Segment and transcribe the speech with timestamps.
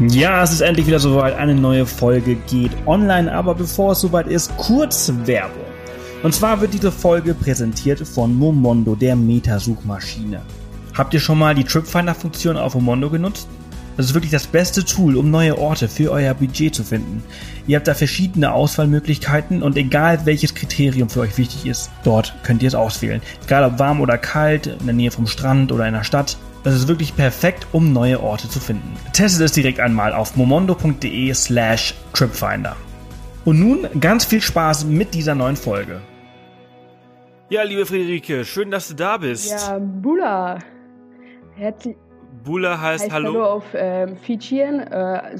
[0.00, 1.36] Ja, es ist endlich wieder soweit.
[1.36, 5.62] Eine neue Folge geht online, aber bevor es soweit ist, kurz Werbung.
[6.24, 10.42] Und zwar wird diese Folge präsentiert von Momondo, der Metasuchmaschine.
[10.94, 13.46] Habt ihr schon mal die Tripfinder-Funktion auf Momondo genutzt?
[13.96, 17.22] Das ist wirklich das beste Tool, um neue Orte für euer Budget zu finden.
[17.68, 22.62] Ihr habt da verschiedene Auswahlmöglichkeiten und egal welches Kriterium für euch wichtig ist, dort könnt
[22.62, 23.22] ihr es auswählen.
[23.44, 26.36] Egal ob warm oder kalt, in der Nähe vom Strand oder in der Stadt.
[26.64, 28.96] Das ist wirklich perfekt, um neue Orte zu finden.
[29.12, 32.74] Testet es direkt einmal auf momondo.de slash tripfinder.
[33.44, 36.00] Und nun ganz viel Spaß mit dieser neuen Folge.
[37.50, 39.50] Ja, liebe Friederike, schön, dass du da bist.
[39.50, 40.58] Ja, Bula.
[41.54, 41.96] Herzlich
[42.42, 43.34] Bula heißt, heißt Hallo.
[43.34, 45.36] Hallo auf ähm, Fijian, äh,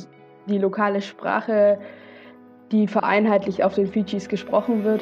[0.47, 1.79] die lokale Sprache,
[2.71, 5.01] die vereinheitlich auf den Fidschis gesprochen wird,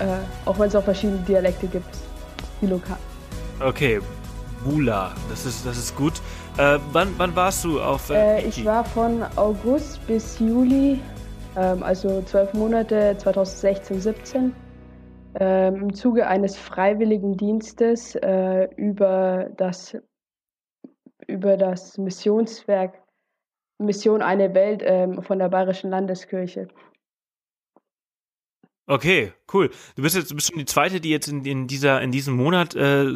[0.00, 0.04] äh,
[0.44, 1.96] auch wenn es auch verschiedene Dialekte gibt,
[2.60, 2.98] die lokal.
[3.60, 4.00] Okay,
[4.64, 5.12] Bula.
[5.28, 6.14] Das ist, das ist gut.
[6.58, 11.00] Äh, wann, wann warst du auf äh, äh Ich war von August bis Juli,
[11.56, 14.54] ähm, also zwölf Monate 2016, 17,
[15.40, 19.96] ähm, im Zuge eines freiwilligen Dienstes äh, über, das,
[21.26, 23.02] über das Missionswerk
[23.78, 26.68] Mission Eine Welt ähm, von der Bayerischen Landeskirche.
[28.92, 29.70] Okay, cool.
[29.96, 32.36] Du bist jetzt du bist schon die zweite, die jetzt in, in dieser in diesem
[32.36, 33.06] Monat äh,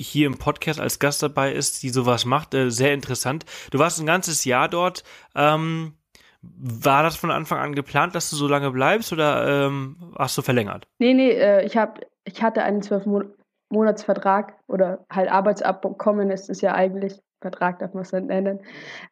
[0.00, 2.54] hier im Podcast als Gast dabei ist, die sowas macht.
[2.54, 3.44] Äh, sehr interessant.
[3.70, 5.04] Du warst ein ganzes Jahr dort.
[5.36, 5.92] Ähm,
[6.40, 10.40] war das von Anfang an geplant, dass du so lange bleibst oder ähm, hast du
[10.40, 10.88] verlängert?
[10.98, 13.30] Nee, nee, äh, ich hab, ich hatte einen zwölf Mon
[13.70, 17.20] Monatsvertrag oder halt Arbeitsabkommen ist es ja eigentlich.
[17.42, 18.60] Vertrag darf man es nicht nennen.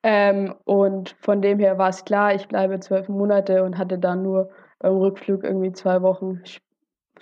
[0.02, 4.22] Ähm, und von dem her war es klar, ich bleibe zwölf Monate und hatte dann
[4.22, 6.42] nur beim Rückflug irgendwie zwei Wochen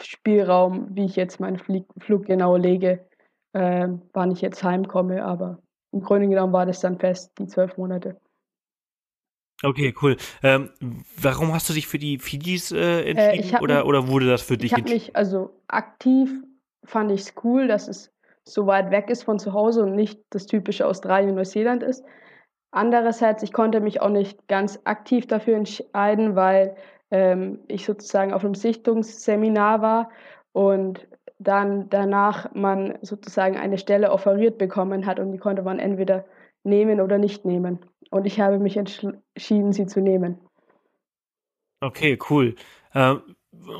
[0.00, 3.06] Spielraum, wie ich jetzt meinen Flieg Flug genau lege,
[3.52, 5.24] äh, wann ich jetzt heimkomme.
[5.24, 5.58] Aber
[5.92, 8.20] im Grunde genommen war das dann fest, die zwölf Monate.
[9.62, 10.16] Okay, cool.
[10.42, 10.70] Ähm,
[11.16, 14.42] warum hast du dich für die Fidis äh, entschieden äh, oder, mich, oder wurde das
[14.42, 14.97] für dich entschieden?
[14.97, 16.31] Ich mich, also aktiv
[16.84, 18.12] fand ich es cool, dass es
[18.44, 22.04] so weit weg ist von zu Hause und nicht das typische Australien Neuseeland ist.
[22.72, 26.76] Andererseits, ich konnte mich auch nicht ganz aktiv dafür entscheiden, weil
[27.14, 30.10] ähm, ich sozusagen auf einem Sichtungsseminar war
[30.50, 31.06] und
[31.38, 36.24] dann danach man sozusagen eine Stelle offeriert bekommen hat und die konnte man entweder
[36.64, 37.78] nehmen oder nicht nehmen.
[38.10, 40.41] Und ich habe mich entschieden, sie zu nehmen.
[41.80, 42.56] Okay, cool.
[42.94, 43.14] Äh,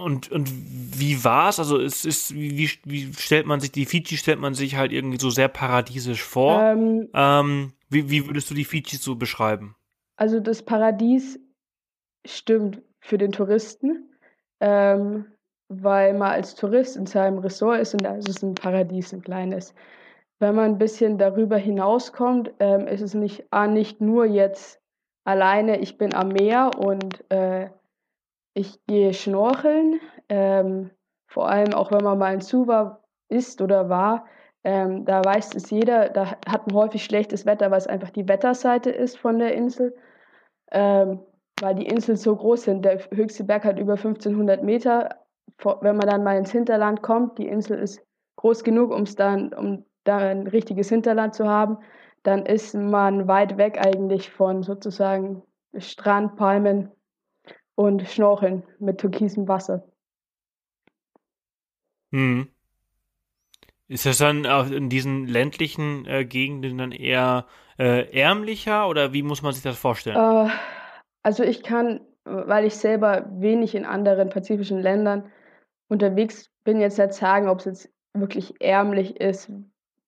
[0.05, 1.59] und, und wie war es?
[1.59, 5.19] Also es ist, wie, wie stellt man sich, die Fiji stellt man sich halt irgendwie
[5.19, 6.62] so sehr paradiesisch vor.
[6.62, 9.75] Ähm, ähm, wie, wie würdest du die Fiji so beschreiben?
[10.17, 11.41] Also das Paradies
[12.25, 14.09] stimmt für den Touristen,
[14.61, 15.27] ähm,
[15.69, 19.21] weil man als Tourist in seinem Ressort ist und da ist es ein Paradies, ein
[19.21, 19.75] kleines.
[20.39, 24.81] Wenn man ein bisschen darüber hinauskommt, ähm, ist es nicht, ah, nicht nur jetzt
[25.25, 27.69] alleine, ich bin am Meer und äh,
[28.55, 30.01] ich gehe schnorcheln.
[30.31, 30.91] Ähm,
[31.27, 34.25] vor allem auch wenn man mal in Suva ist oder war,
[34.65, 38.29] ähm, da weiß es jeder, da hat man häufig schlechtes Wetter, weil es einfach die
[38.29, 39.95] Wetterseite ist von der Insel.
[40.71, 41.21] Ähm,
[41.61, 42.85] weil die Inseln so groß sind.
[42.85, 45.21] Der höchste Berg hat über 1500 Meter.
[45.81, 48.03] Wenn man dann mal ins Hinterland kommt, die Insel ist
[48.37, 51.79] groß genug, um's dann, um da ein richtiges Hinterland zu haben,
[52.23, 55.43] dann ist man weit weg eigentlich von sozusagen
[55.77, 56.91] Strand, Palmen
[57.75, 59.85] und Schnorcheln mit türkisem Wasser.
[62.13, 62.49] Hm.
[63.87, 67.47] Ist das dann in diesen ländlichen äh, Gegenden dann eher
[67.79, 70.17] äh, ärmlicher oder wie muss man sich das vorstellen?
[70.17, 70.51] Äh,
[71.25, 75.33] also ich kann, weil ich selber wenig in anderen pazifischen Ländern
[75.89, 79.51] unterwegs bin, jetzt nicht sagen, ob es jetzt wirklich ärmlich ist.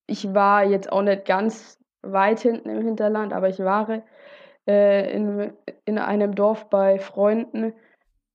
[0.06, 4.04] Ich war jetzt auch nicht ganz weit hinten im Hinterland, aber ich war
[4.69, 5.53] äh, in,
[5.84, 7.72] in einem Dorf bei Freunden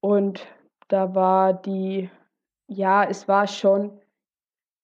[0.02, 0.46] und
[0.88, 2.09] da war die,
[2.68, 4.02] ja, es war schon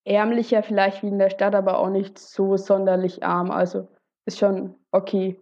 [0.04, 3.50] ärmlicher vielleicht wie in der Stadt, aber auch nicht so sonderlich arm.
[3.50, 3.88] Also
[4.24, 5.38] ist schon okay.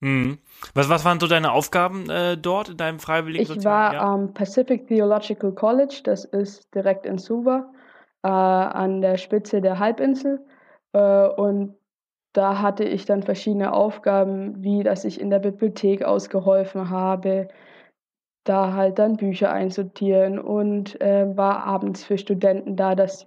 [0.00, 0.38] Mhm.
[0.74, 4.34] Was, was waren so deine Aufgaben äh, dort in deinem freiwilligen Ich war am ähm,
[4.34, 7.70] Pacific Theological College, das ist direkt in Suva,
[8.22, 10.40] äh, an der Spitze der Halbinsel.
[10.92, 11.76] Äh, und
[12.32, 17.48] da hatte ich dann verschiedene Aufgaben, wie dass ich in der Bibliothek ausgeholfen habe,
[18.44, 23.26] da halt dann Bücher einsortieren und äh, war abends für Studenten da, dass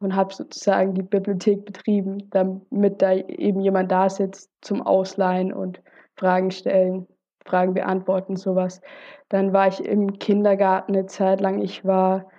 [0.00, 5.80] und habe sozusagen die Bibliothek betrieben, damit da eben jemand da sitzt zum Ausleihen und
[6.18, 7.06] Fragen stellen,
[7.44, 8.80] Fragen beantworten, sowas.
[9.28, 11.60] Dann war ich im Kindergarten eine Zeit lang.
[11.60, 12.30] Ich war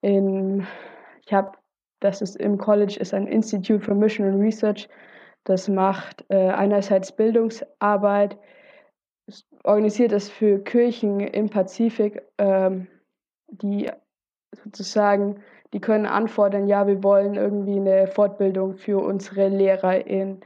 [0.00, 0.66] in,
[1.24, 1.52] ich habe,
[2.00, 4.88] das ist im College, ist ein Institute for Mission and Research.
[5.44, 8.36] Das macht äh, einerseits Bildungsarbeit,
[9.62, 12.88] organisiert das für Kirchen im Pazifik, ähm,
[13.48, 13.90] die
[14.52, 15.42] sozusagen,
[15.72, 20.40] die können anfordern, ja, wir wollen irgendwie eine Fortbildung für unsere Lehrer in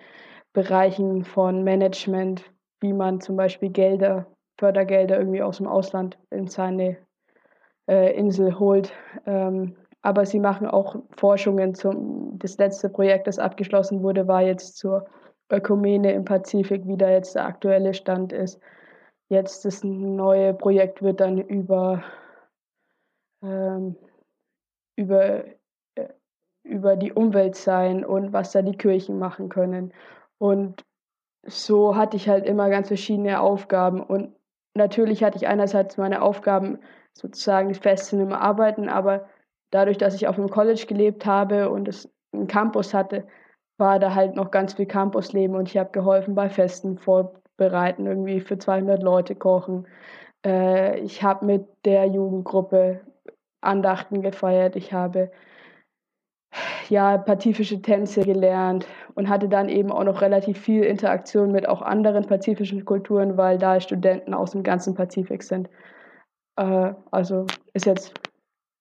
[0.52, 2.44] Bereichen von Management,
[2.80, 4.26] wie man zum Beispiel Gelder,
[4.58, 6.96] Fördergelder irgendwie aus dem Ausland in seine
[7.88, 8.92] äh, Insel holt.
[9.26, 14.78] Ähm, aber sie machen auch Forschungen zum, das letzte Projekt, das abgeschlossen wurde, war jetzt
[14.78, 15.06] zur
[15.50, 18.60] Ökumene im Pazifik, wie da jetzt der aktuelle Stand ist.
[19.28, 22.02] Jetzt das neue Projekt wird dann über,
[23.42, 23.96] ähm,
[24.96, 25.44] über,
[25.96, 26.08] äh,
[26.62, 29.92] über die Umwelt sein und was da die Kirchen machen können.
[30.38, 30.84] Und
[31.44, 34.02] so hatte ich halt immer ganz verschiedene Aufgaben.
[34.02, 34.34] Und
[34.74, 36.78] natürlich hatte ich einerseits meine Aufgaben
[37.12, 39.28] sozusagen fest in dem Arbeiten, aber
[39.70, 43.26] dadurch, dass ich auf dem College gelebt habe und es einen Campus hatte,
[43.78, 48.40] war da halt noch ganz viel Campusleben und ich habe geholfen bei Festen vorbereiten, irgendwie
[48.40, 49.86] für 200 Leute kochen.
[50.44, 53.00] Äh, ich habe mit der Jugendgruppe
[53.60, 54.76] Andachten gefeiert.
[54.76, 55.30] Ich habe
[56.88, 61.82] ja pazifische Tänze gelernt und hatte dann eben auch noch relativ viel Interaktion mit auch
[61.82, 65.68] anderen pazifischen Kulturen, weil da Studenten aus dem ganzen Pazifik sind.
[66.56, 68.14] Äh, also ist jetzt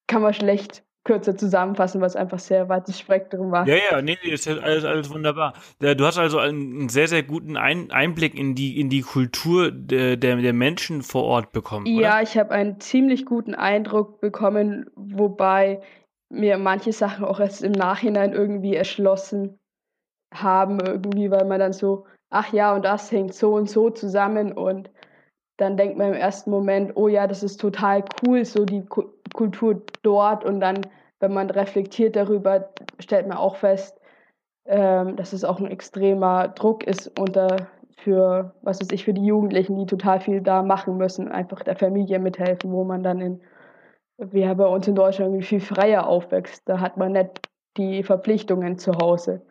[0.06, 3.66] kann man schlecht kürzer zusammenfassen, was einfach sehr weites Spektrum war.
[3.66, 5.54] Ja, ja, nee, nee, ist alles, alles wunderbar.
[5.78, 10.52] Du hast also einen sehr, sehr guten Einblick in die, in die Kultur der, der
[10.52, 11.86] Menschen vor Ort bekommen.
[11.86, 12.22] Ja, oder?
[12.22, 15.80] ich habe einen ziemlich guten Eindruck bekommen, wobei
[16.30, 19.58] mir manche Sachen auch erst im Nachhinein irgendwie erschlossen
[20.32, 24.52] haben, irgendwie, weil man dann so, ach ja, und das hängt so und so zusammen
[24.52, 24.90] und
[25.60, 29.82] dann denkt man im ersten Moment, oh ja, das ist total cool, so die Kultur
[30.02, 30.42] dort.
[30.42, 30.86] Und dann,
[31.18, 34.00] wenn man reflektiert darüber, stellt man auch fest,
[34.64, 37.68] ähm, dass es auch ein extremer Druck ist unter
[37.98, 41.76] für, was weiß ich, für die Jugendlichen, die total viel da machen müssen, einfach der
[41.76, 43.40] Familie mithelfen, wo man dann in,
[44.20, 46.62] wie ja bei uns in Deutschland irgendwie viel freier aufwächst.
[46.66, 49.42] Da hat man nicht die Verpflichtungen zu Hause.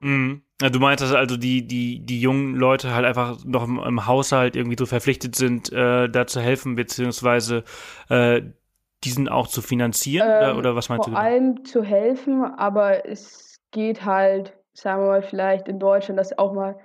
[0.00, 0.42] Mhm.
[0.60, 4.06] Ja, du meinst, dass also die, die, die jungen Leute halt einfach noch im, im
[4.06, 7.64] Haushalt irgendwie so verpflichtet sind, äh, da zu helfen, beziehungsweise
[8.08, 8.42] äh,
[9.04, 10.28] diesen auch zu finanzieren?
[10.28, 11.18] Ähm, oder, oder, was meinst vor du?
[11.18, 16.36] Vor allem zu helfen, aber es geht halt, sagen wir mal, vielleicht in Deutschland, dass
[16.38, 16.78] auch mal,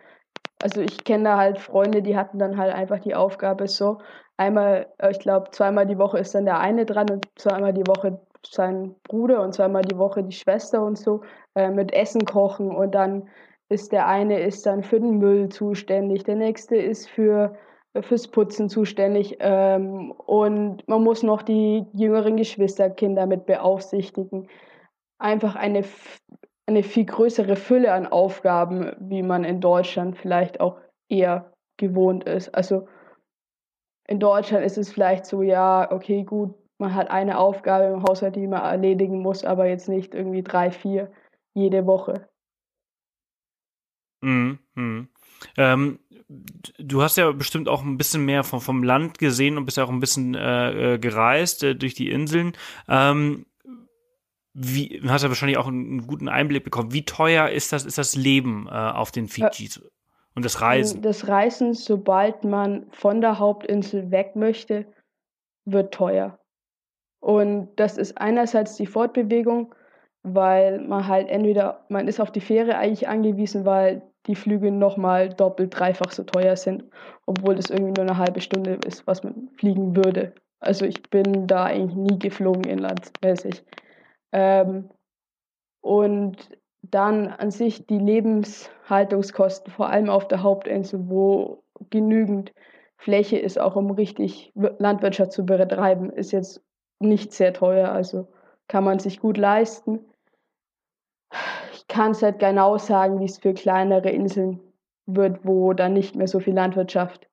[0.62, 4.00] also ich kenne da halt Freunde, die hatten dann halt einfach die Aufgabe so,
[4.38, 7.88] einmal, äh, ich glaube, zweimal die Woche ist dann der eine dran und zweimal die
[7.88, 11.22] Woche sein Bruder und zweimal die Woche die Schwester und so
[11.56, 13.30] äh, mit Essen kochen und dann
[13.70, 17.56] ist der eine ist dann für den Müll zuständig, der nächste ist für
[17.94, 24.48] äh, fürs Putzen zuständig ähm, und man muss noch die jüngeren Geschwisterkinder mit beaufsichtigen.
[25.18, 25.84] Einfach eine,
[26.68, 30.78] eine viel größere Fülle an Aufgaben, wie man in Deutschland vielleicht auch
[31.10, 32.54] eher gewohnt ist.
[32.54, 32.88] Also
[34.08, 38.36] in Deutschland ist es vielleicht so, ja, okay, gut, man hat eine Aufgabe im Haushalt,
[38.36, 41.12] die man erledigen muss, aber jetzt nicht irgendwie drei, vier
[41.54, 42.28] jede Woche.
[44.22, 44.60] Mhm.
[44.76, 45.10] Mhm.
[45.58, 46.00] Ähm,
[46.80, 49.84] du hast ja bestimmt auch ein bisschen mehr vom, vom Land gesehen und bist ja
[49.84, 52.54] auch ein bisschen äh, äh gereist äh, durch die Inseln.
[52.88, 53.46] Ähm,
[54.54, 56.94] wie, du hast ja wahrscheinlich auch einen, einen, guten Einblick bekommen.
[56.94, 59.82] Wie teuer ist das, ist das Leben äh, auf den Fidschis
[60.36, 61.02] und das Reisen?
[61.02, 64.86] Das Reisen, sobald man von der Hauptinsel weg möchte,
[65.66, 66.38] wird teuer.
[67.22, 69.74] Und das ist einerseits die Fortbewegung,
[70.24, 75.30] weil man halt entweder, man ist auf die Fähre eigentlich angewiesen, weil die Flüge nochmal
[75.30, 76.84] doppelt, dreifach so teuer sind,
[77.26, 80.34] obwohl das irgendwie nur eine halbe Stunde ist, was man fliegen würde.
[80.60, 83.64] Also ich bin da eigentlich nie geflogen inlandsmäßig.
[84.32, 84.90] Ähm,
[85.82, 86.50] und
[86.92, 92.54] dann an sich die Lebenshaltungskosten, vor allem auf der Hauptinsel, wo genügend
[92.98, 96.64] Fläche ist, auch um richtig Landwirtschaft zu betreiben, ist jetzt
[97.00, 98.28] nicht sehr teuer, also
[98.68, 100.00] kann man sich gut leisten.
[101.74, 104.60] Ich kann es halt genau sagen, wie es für kleinere Inseln
[105.06, 107.30] wird, wo dann nicht mehr so viel Landwirtschaft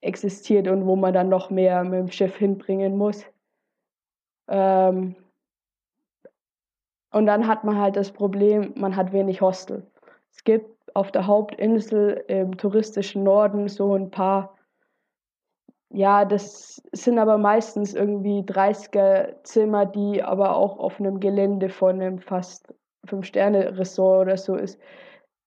[0.00, 3.24] existiert und wo man dann noch mehr mit dem Schiff hinbringen muss.
[4.48, 5.16] Ähm
[7.12, 9.86] und dann hat man halt das Problem, man hat wenig Hostel.
[10.30, 14.58] Es gibt auf der Hauptinsel im touristischen Norden so ein paar
[15.90, 22.00] ja, das sind aber meistens irgendwie 30er Zimmer, die aber auch auf einem Gelände von
[22.00, 22.74] einem fast
[23.06, 24.78] Fünf-Sterne-Ressort oder so ist.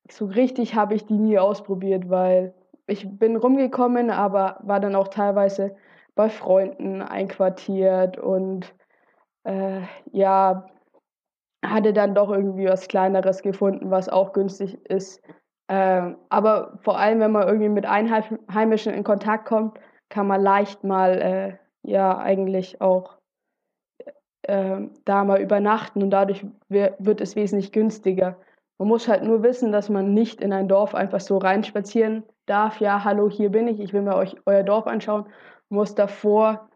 [0.10, 2.54] So richtig habe ich die nie ausprobiert, weil
[2.88, 5.76] ich bin rumgekommen, aber war dann auch teilweise
[6.16, 8.74] bei Freunden einquartiert und
[9.44, 10.66] äh, ja,
[11.64, 15.22] hatte dann doch irgendwie was Kleineres gefunden, was auch günstig ist.
[15.70, 20.84] Ähm, aber vor allem, wenn man irgendwie mit Einheimischen in Kontakt kommt, kann man leicht
[20.84, 23.18] mal äh, ja eigentlich auch
[24.44, 28.38] äh, da mal übernachten und dadurch wird es wesentlich günstiger.
[28.80, 32.80] Man muss halt nur wissen, dass man nicht in ein Dorf einfach so reinspazieren darf.
[32.82, 35.26] Ja, hallo, hier bin ich, ich will mir euch euer Dorf anschauen.
[35.70, 36.68] Man muss davor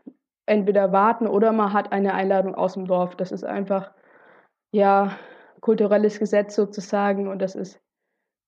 [0.46, 3.15] entweder warten oder man hat eine Einladung aus dem Dorf.
[3.15, 3.92] Das ist einfach
[4.75, 5.17] ja
[5.62, 7.79] kulturelles Gesetz sozusagen und das ist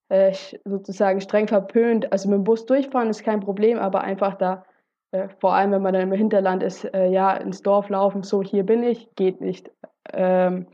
[0.09, 0.33] äh,
[0.65, 2.11] sozusagen streng verpönt.
[2.11, 4.65] Also mit dem Bus durchfahren ist kein Problem, aber einfach da
[5.11, 8.43] äh, vor allem wenn man dann im Hinterland ist, äh, ja, ins Dorf laufen, so
[8.43, 9.71] hier bin ich, geht nicht.
[10.13, 10.67] Ähm,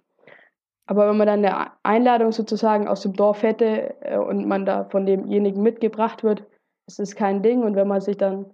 [0.86, 4.86] aber wenn man dann eine Einladung sozusagen aus dem Dorf hätte äh, und man da
[4.86, 6.45] von demjenigen mitgebracht wird,
[6.88, 7.63] ist es kein Ding.
[7.63, 8.51] Und wenn man sich dann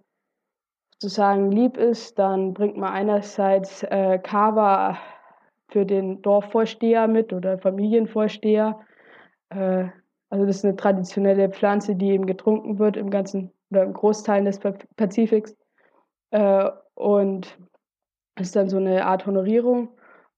[0.93, 4.97] sozusagen lieb ist, dann bringt man einerseits äh, Kava
[5.69, 8.79] für den Dorfvorsteher mit oder Familienvorsteher.
[9.49, 9.85] Äh,
[10.29, 14.43] also das ist eine traditionelle Pflanze, die eben getrunken wird im ganzen oder im Großteil
[14.43, 14.59] des
[14.95, 15.55] Pazifiks.
[16.31, 17.57] Äh, und
[18.39, 19.89] ist dann so eine Art Honorierung.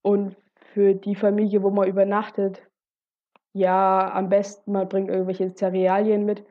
[0.02, 0.36] Und
[0.74, 2.62] für die Familie, wo man übernachtet,
[3.54, 6.46] ja, am besten man bringt irgendwelche Cerealien mit,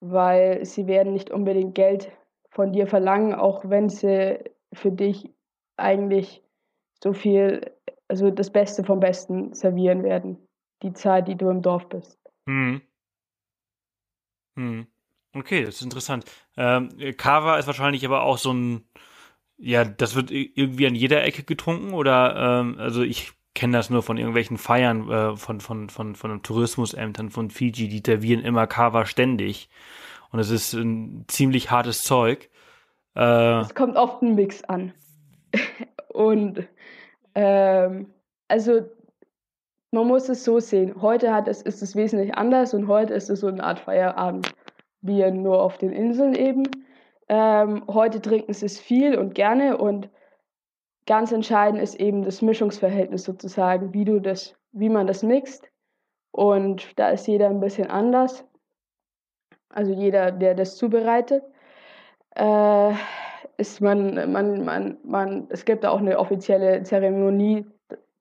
[0.00, 2.10] weil sie werden nicht unbedingt Geld
[2.50, 4.38] von dir verlangen, auch wenn sie
[4.72, 5.32] für dich
[5.76, 6.42] eigentlich
[7.02, 7.70] so viel,
[8.10, 10.36] also das Beste vom Besten servieren werden,
[10.82, 12.18] die Zeit, die du im Dorf bist.
[12.46, 12.82] Hm.
[14.56, 14.86] Hm.
[15.32, 16.24] Okay, das ist interessant.
[16.56, 18.84] Ähm, Kava ist wahrscheinlich aber auch so ein,
[19.58, 24.02] ja, das wird irgendwie an jeder Ecke getrunken oder, ähm, also ich kenne das nur
[24.02, 29.06] von irgendwelchen Feiern äh, von, von, von, von Tourismusämtern von Fiji, die servieren immer Kava
[29.06, 29.68] ständig.
[30.32, 32.50] Und es ist ein ziemlich hartes Zeug.
[33.14, 34.92] Äh, es kommt oft ein Mix an.
[36.08, 36.66] Und
[37.34, 38.12] ähm,
[38.48, 38.82] also
[39.92, 41.00] man muss es so sehen.
[41.00, 44.54] Heute hat es, ist es wesentlich anders und heute ist es so eine Art Feierabend
[45.02, 46.64] Bier nur auf den Inseln eben.
[47.28, 50.10] Ähm, heute trinken sie es viel und gerne und
[51.06, 55.70] ganz entscheidend ist eben das Mischungsverhältnis sozusagen, wie du das, wie man das mixt.
[56.32, 58.44] Und da ist jeder ein bisschen anders.
[59.68, 61.42] Also jeder, der das zubereitet.
[62.34, 62.94] Äh,
[63.56, 67.66] ist man, man, man, man, es gibt auch eine offizielle Zeremonie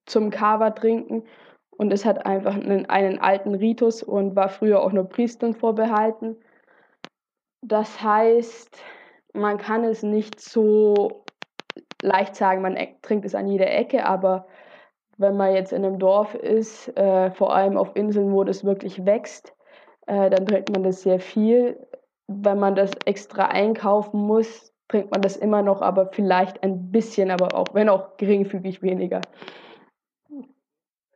[0.06, 1.24] zum Kava trinken
[1.72, 6.36] und es hat einfach einen, einen alten Ritus und war früher auch nur Priestern vorbehalten.
[7.62, 8.82] Das heißt,
[9.34, 11.24] man kann es nicht so
[12.02, 14.48] leicht sagen, man e-, trinkt es an jeder Ecke, aber
[15.18, 19.06] wenn man jetzt in einem Dorf ist, äh, vor allem auf Inseln, wo das wirklich
[19.06, 19.54] wächst,
[20.08, 21.78] äh, dann trinkt man das sehr viel.
[22.28, 27.32] Wenn man das extra einkaufen muss, trinkt man das immer noch, aber vielleicht ein bisschen,
[27.32, 29.22] aber auch, wenn auch geringfügig weniger.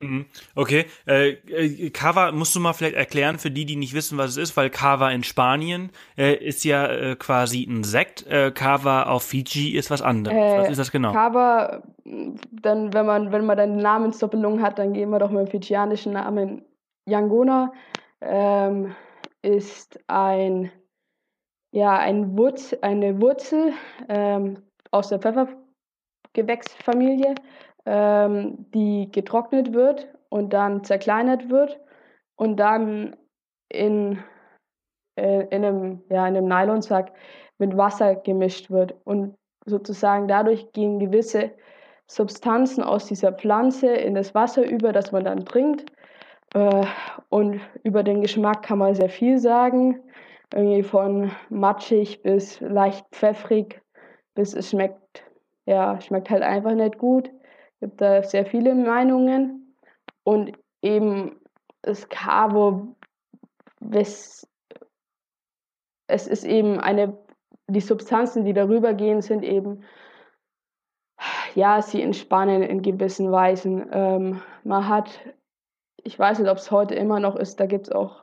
[0.04, 0.26] Mhm.
[0.56, 4.32] Okay, äh, äh, Cava musst du mal vielleicht erklären für die, die nicht wissen, was
[4.32, 9.04] es ist, weil Cava in Spanien äh, ist ja äh, quasi ein Sekt, äh, Cava
[9.04, 10.38] auf Fiji ist was anderes.
[10.38, 11.14] Äh, was ist das genau?
[11.14, 15.52] Cava, dann wenn man wenn man dann Namensdoppelung hat, dann gehen wir doch mit dem
[15.52, 16.64] fijianischen Namen
[17.06, 17.72] Yangona.
[18.22, 18.94] Ähm,
[19.42, 20.72] ist ein
[21.74, 23.74] ja ein Wurz, eine Wurzel
[24.08, 27.36] ähm, aus der Pfeffergewächsfamilie
[27.86, 31.80] ähm, die getrocknet wird und dann zerkleinert wird
[32.36, 33.16] und dann
[33.70, 34.20] in,
[35.20, 37.12] äh, in, einem, ja, in einem Nylonsack
[37.58, 38.96] mit Wasser gemischt wird.
[39.04, 41.52] Und sozusagen dadurch gehen gewisse
[42.10, 45.92] Substanzen aus dieser Pflanze in das Wasser über, das man dann trinkt.
[46.54, 46.86] Äh,
[47.30, 50.00] und über den Geschmack kann man sehr viel sagen.
[50.54, 53.82] Irgendwie von matschig bis leicht pfeffrig,
[54.36, 55.24] bis es schmeckt,
[55.66, 57.32] ja, schmeckt halt einfach nicht gut
[57.84, 59.76] gibt da sehr viele Meinungen
[60.24, 61.42] und eben
[61.82, 62.96] das Cabo,
[63.92, 64.48] es
[66.08, 67.18] ist eben eine,
[67.68, 69.84] die Substanzen, die darüber gehen, sind eben,
[71.56, 73.90] ja, sie entspannen in gewissen Weisen.
[73.92, 75.20] Ähm, man hat,
[76.04, 78.23] ich weiß nicht, ob es heute immer noch ist, da gibt es auch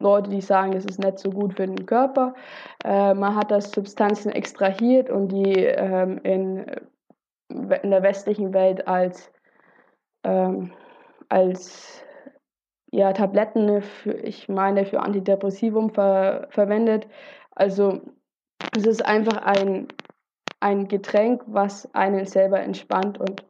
[0.00, 2.34] Leute, die sagen, es ist nicht so gut für den Körper.
[2.84, 6.66] Äh, man hat das Substanzen extrahiert und die ähm, in
[7.48, 9.30] in der westlichen Welt als,
[10.24, 10.72] ähm,
[11.28, 12.04] als
[12.90, 17.06] ja, Tabletten, für, ich meine, für Antidepressivum ver, verwendet.
[17.52, 18.00] Also
[18.76, 19.88] es ist einfach ein,
[20.60, 23.44] ein Getränk, was einen selber entspannt und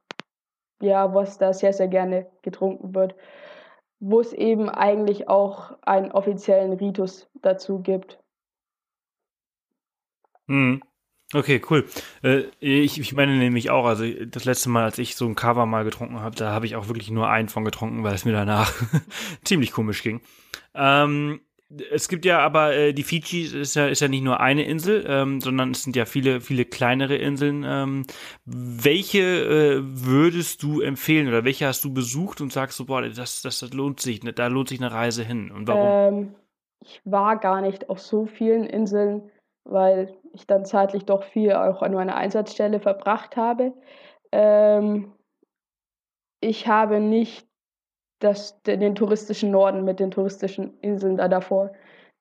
[0.81, 3.14] ja, was da sehr, sehr gerne getrunken wird.
[4.00, 8.19] Wo es eben eigentlich auch einen offiziellen Ritus dazu gibt.
[10.47, 10.83] Hm.
[11.35, 11.87] Okay, cool.
[12.23, 15.67] Äh, ich, ich meine nämlich auch, also das letzte Mal, als ich so ein Cover
[15.67, 18.33] mal getrunken habe, da habe ich auch wirklich nur einen von getrunken, weil es mir
[18.33, 18.73] danach
[19.45, 20.23] ziemlich komisch ging.
[20.75, 21.40] Ähm,
[21.90, 25.04] es gibt ja aber, äh, die Fiji ist ja, ist ja nicht nur eine Insel,
[25.06, 27.64] ähm, sondern es sind ja viele, viele kleinere Inseln.
[27.66, 28.06] Ähm,
[28.46, 33.42] welche äh, würdest du empfehlen oder welche hast du besucht und sagst so, boah, das,
[33.42, 35.87] das, das lohnt sich, da lohnt sich eine Reise hin und warum?
[35.87, 36.34] Ähm,
[36.80, 39.30] ich war gar nicht auf so vielen Inseln,
[39.64, 43.75] weil ich dann zeitlich doch viel auch an meiner Einsatzstelle verbracht habe.
[44.32, 45.12] Ähm,
[46.40, 47.48] ich habe nicht
[48.18, 51.72] das, den touristischen Norden mit den touristischen Inseln da davor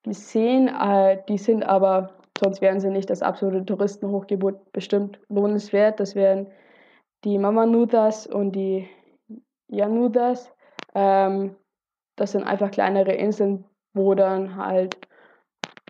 [0.04, 0.68] gesehen.
[0.68, 6.00] Äh, die sind aber, sonst wären sie nicht das absolute Touristenhochgebot, bestimmt lohnenswert.
[6.00, 6.48] Das wären
[7.24, 8.88] die Mamanudas und die
[9.68, 10.52] Janudas.
[10.94, 11.56] Ähm,
[12.16, 14.98] das sind einfach kleinere Inseln, wo dann halt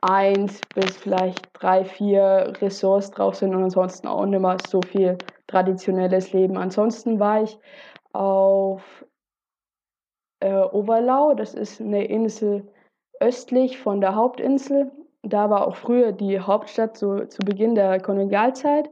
[0.01, 5.17] eins bis vielleicht drei, vier Ressorts drauf sind und ansonsten auch nicht mehr so viel
[5.47, 6.57] traditionelles Leben.
[6.57, 7.57] Ansonsten war ich
[8.13, 9.05] auf
[10.39, 12.67] äh, Overlau, das ist eine Insel
[13.20, 14.91] östlich von der Hauptinsel.
[15.24, 18.89] Da war auch früher die Hauptstadt so zu Beginn der Kolonialzeit.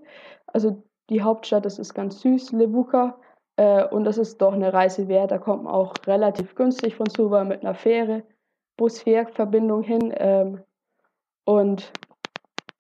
[0.48, 3.20] Also die Hauptstadt, das ist ganz süß, Lebuka.
[3.58, 5.32] Äh, und das ist doch eine Reise wert.
[5.32, 8.24] Da kommt man auch relativ günstig von Suva mit einer Fähre,
[8.78, 10.14] Bus-Fähr-Verbindung hin.
[10.18, 10.64] Ähm,
[11.46, 11.92] und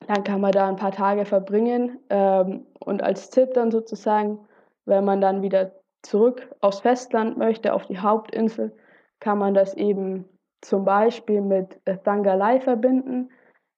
[0.07, 1.99] dann kann man da ein paar Tage verbringen.
[2.09, 4.39] Ähm, und als Tipp dann sozusagen,
[4.85, 5.71] wenn man dann wieder
[6.05, 8.75] zurück aufs Festland möchte, auf die Hauptinsel,
[9.19, 10.25] kann man das eben
[10.61, 13.29] zum Beispiel mit Thangalai verbinden.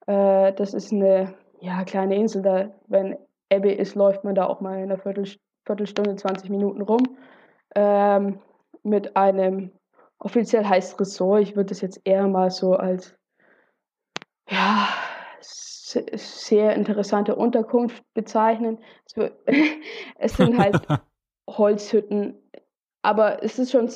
[0.06, 3.18] Äh, das ist eine ja, kleine Insel, da, wenn
[3.50, 5.26] Ebbe ist, läuft man da auch mal in einer Viertel,
[5.66, 7.18] Viertelstunde, 20 Minuten rum.
[7.76, 8.40] Ähm,
[8.84, 9.72] mit einem,
[10.20, 13.16] offiziell heißt Ressort, ich würde das jetzt eher mal so als
[14.50, 14.88] ja,
[15.90, 18.80] sehr interessante Unterkunft bezeichnen.
[20.18, 20.88] Es sind halt
[21.58, 22.36] Holzhütten,
[23.02, 23.90] aber es ist schon,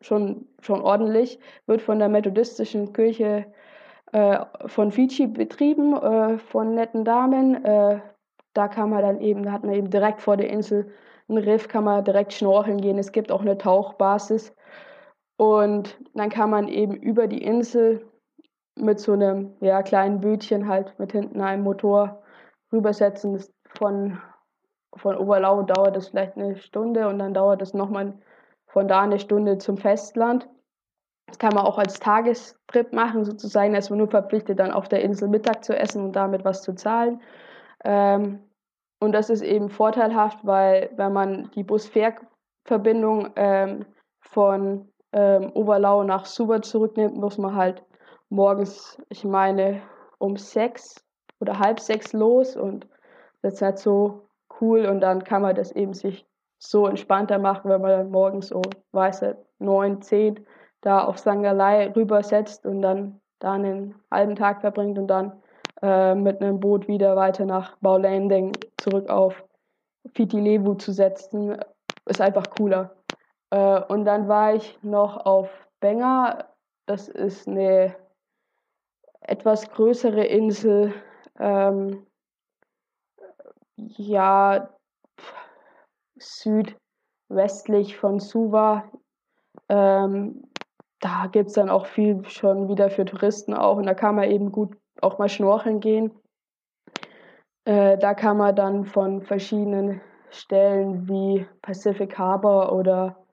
[0.00, 3.46] schon, schon ordentlich, wird von der methodistischen Kirche
[4.12, 7.64] äh, von Fiji betrieben, äh, von netten Damen.
[7.64, 8.00] Äh,
[8.54, 10.90] da kann man dann eben, da hat man eben direkt vor der Insel
[11.28, 12.98] ein Riff, kann man direkt schnorcheln gehen.
[12.98, 14.54] Es gibt auch eine Tauchbasis.
[15.36, 18.06] Und dann kann man eben über die Insel
[18.76, 22.22] mit so einem ja, kleinen Bötchen halt mit hinten einem Motor
[22.72, 23.42] rübersetzen.
[23.76, 24.18] von
[24.94, 28.14] von Oberlau dauert das vielleicht eine Stunde und dann dauert es nochmal
[28.66, 30.48] von da eine Stunde zum Festland.
[31.26, 35.02] Das kann man auch als Tagestrip machen, sozusagen, dass man nur verpflichtet, dann auf der
[35.02, 37.20] Insel Mittag zu essen und damit was zu zahlen.
[37.84, 38.40] Ähm,
[39.00, 43.84] und das ist eben vorteilhaft, weil wenn man die Bus-Fähr-Verbindung ähm,
[44.20, 47.84] von ähm, Oberlau nach Suba zurücknimmt, muss man halt
[48.30, 49.82] morgens, ich meine,
[50.18, 51.04] um sechs
[51.40, 52.88] oder halb sechs los und
[53.42, 54.27] das ist halt so
[54.60, 56.26] cool und dann kann man das eben sich
[56.58, 60.44] so entspannter machen, wenn man dann morgens so, weiß ich, neun, zehn
[60.80, 65.42] da auf Sangalai rübersetzt und dann da einen halben Tag verbringt und dann
[65.82, 69.44] äh, mit einem Boot wieder weiter nach Baulanding zurück auf
[70.14, 71.56] Fitilevu zu setzen,
[72.06, 72.96] ist einfach cooler.
[73.50, 76.44] Äh, und dann war ich noch auf Benga,
[76.86, 77.94] das ist eine
[79.20, 80.92] etwas größere Insel,
[81.38, 82.06] ähm,
[83.96, 84.68] ja,
[86.16, 88.84] südwestlich von Suva.
[89.68, 90.42] Ähm,
[91.00, 94.30] da gibt es dann auch viel schon wieder für Touristen auch und da kann man
[94.30, 96.12] eben gut auch mal schnorcheln gehen.
[97.64, 103.24] Äh, da kann man dann von verschiedenen Stellen wie Pacific Harbor oder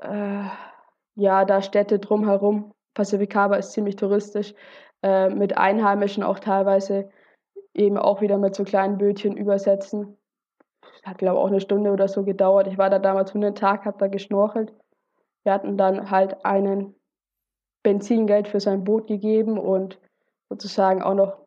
[0.00, 0.44] äh,
[1.14, 2.72] ja, da Städte drumherum.
[2.94, 4.54] Pacific Harbor ist ziemlich touristisch,
[5.02, 7.10] äh, mit Einheimischen auch teilweise
[7.74, 10.16] eben auch wieder mit so kleinen Bötchen übersetzen.
[11.04, 12.66] Hat, glaube ich, auch eine Stunde oder so gedauert.
[12.66, 14.72] Ich war da damals für einen Tag, habe da geschnorchelt.
[15.42, 16.94] Wir hatten dann halt einen
[17.82, 19.98] Benzingeld für sein Boot gegeben und
[20.48, 21.38] sozusagen auch noch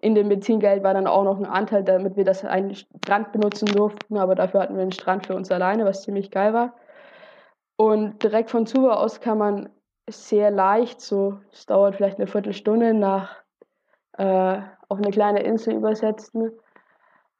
[0.00, 3.66] in dem Benzingeld war dann auch noch ein Anteil, damit wir das einen Strand benutzen
[3.66, 6.74] durften, aber dafür hatten wir einen Strand für uns alleine, was ziemlich geil war.
[7.76, 9.68] Und direkt von Zuba aus kann man
[10.08, 13.36] sehr leicht, so es dauert vielleicht eine Viertelstunde nach
[14.16, 16.52] äh, auf eine kleine Insel übersetzen,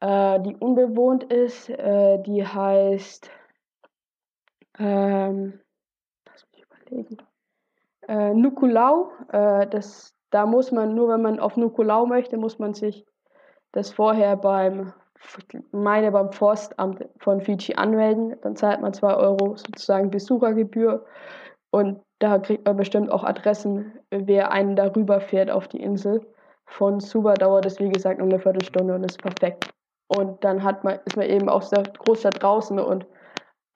[0.00, 1.70] äh, die unbewohnt ist.
[1.70, 3.30] Äh, die heißt,
[4.78, 5.60] ähm,
[6.26, 7.16] lass mich überlegen,
[8.06, 9.10] äh, Nukulau.
[9.32, 13.06] Äh, das, da muss man, nur wenn man auf Nukulau möchte, muss man sich
[13.72, 14.92] das vorher beim,
[15.72, 18.36] meine beim Forstamt von Fiji anmelden.
[18.42, 21.04] Dann zahlt man 2 Euro sozusagen Besuchergebühr.
[21.70, 26.26] Und da kriegt man bestimmt auch Adressen, wer einen darüber fährt auf die Insel.
[26.68, 29.70] Von Suba dauert es, wie gesagt, nur eine Viertelstunde und ist perfekt.
[30.08, 33.06] Und dann hat man, ist man eben aus der Großstadt draußen und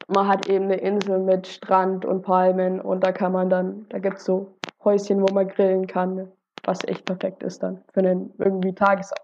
[0.08, 3.98] man hat eben eine Insel mit Strand und Palmen und da kann man dann, da
[3.98, 6.30] gibt es so Häuschen, wo man grillen kann,
[6.64, 9.20] was echt perfekt ist dann für einen irgendwie Tagesabend.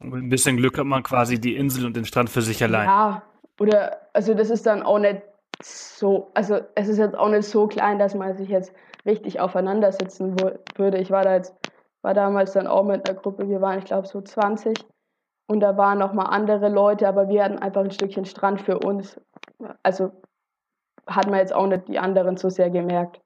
[0.00, 2.86] Mit ein bisschen Glück hat man quasi die Insel und den Strand für sich allein.
[2.86, 3.22] Ja,
[3.58, 5.22] oder, also das ist dann auch nicht
[5.62, 8.72] so, also es ist jetzt auch nicht so klein, dass man sich jetzt
[9.06, 10.36] richtig aufeinander sitzen
[10.76, 10.98] würde.
[10.98, 11.54] Ich war da jetzt,
[12.02, 14.76] war damals dann auch mit einer Gruppe, wir waren, ich glaube, so 20
[15.50, 18.78] und da waren noch mal andere Leute, aber wir hatten einfach ein Stückchen Strand für
[18.78, 19.20] uns.
[19.82, 20.12] Also
[21.06, 23.20] hat man jetzt auch nicht die anderen so sehr gemerkt.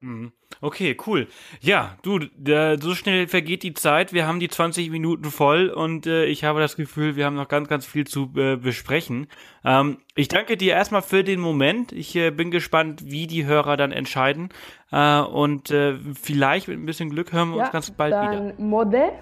[0.00, 0.32] Mhm.
[0.60, 1.26] Okay, cool.
[1.60, 4.12] Ja, du, äh, so schnell vergeht die Zeit.
[4.12, 7.48] Wir haben die 20 Minuten voll und äh, ich habe das Gefühl, wir haben noch
[7.48, 9.26] ganz, ganz viel zu äh, besprechen.
[9.64, 11.92] Ähm, ich danke dir erstmal für den Moment.
[11.92, 14.50] Ich äh, bin gespannt, wie die Hörer dann entscheiden.
[14.92, 18.48] Äh, und äh, vielleicht mit ein bisschen Glück hören wir ja, uns ganz bald dann
[18.48, 18.54] wieder.
[18.58, 19.12] Mode.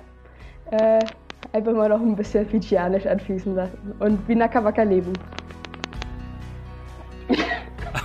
[1.53, 3.95] Einfach mal noch ein bisschen fidschianisch anfließen lassen.
[4.01, 5.13] Und wie Nakawaka leben.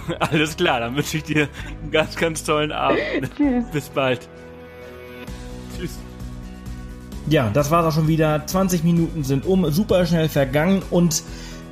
[0.19, 1.47] Alles klar, dann wünsche ich dir
[1.81, 2.99] einen ganz, ganz tollen Abend.
[3.37, 3.65] Tschüss.
[3.71, 4.27] Bis bald.
[5.77, 5.97] Tschüss.
[7.27, 8.45] Ja, das war's auch schon wieder.
[8.45, 11.23] 20 Minuten sind um, super schnell vergangen und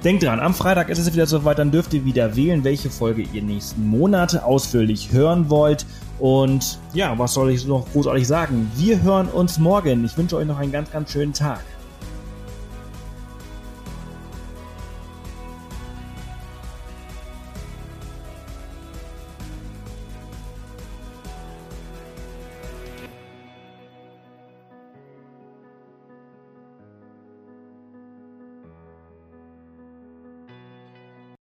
[0.04, 3.23] denkt dran, am Freitag ist es wieder soweit, dann dürft ihr wieder wählen, welche Folge
[3.34, 5.86] ihr nächsten Monat ausführlich hören wollt.
[6.19, 8.71] Und ja, was soll ich noch großartig sagen?
[8.76, 10.06] Wir hören uns morgen.
[10.06, 11.62] Ich wünsche euch noch einen ganz, ganz schönen Tag.